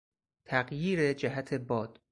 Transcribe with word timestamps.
تغییر 0.45 1.13
جهت 1.13 1.53
باد 1.53 1.99